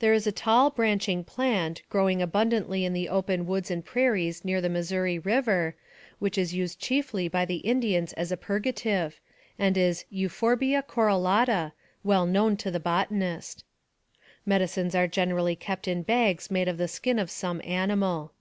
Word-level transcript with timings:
There 0.00 0.12
is 0.12 0.26
a 0.26 0.32
tall, 0.32 0.68
branching 0.70 1.22
plant, 1.22 1.82
growing 1.88 2.20
abundantly 2.20 2.84
in 2.84 2.92
the 2.92 3.08
open 3.08 3.46
woods 3.46 3.70
and 3.70 3.84
prairies 3.84 4.44
near 4.44 4.60
the 4.60 4.68
Missouri 4.68 5.16
River, 5.16 5.76
which 6.18 6.36
is 6.36 6.52
used 6.52 6.80
chiefly 6.80 7.28
by 7.28 7.44
the 7.44 7.58
Indians 7.58 8.12
as 8.14 8.32
a 8.32 8.36
purgative, 8.36 9.20
and 9.56 9.76
is 9.76 10.06
euphorbia 10.10 10.82
corrallata, 10.82 11.70
well 12.02 12.26
known 12.26 12.56
to 12.56 12.72
the 12.72 12.80
botanist. 12.80 13.62
Medicines 14.44 14.92
are 14.96 15.06
generally 15.06 15.54
kept 15.54 15.86
in 15.86 16.02
bags 16.02 16.50
made 16.50 16.66
of 16.66 16.76
the 16.76 16.88
skin 16.88 17.20
of 17.20 17.30
some 17.30 17.60
animal. 17.62 18.32